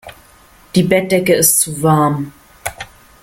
[0.73, 2.31] Die Bettdecke ist zu warm.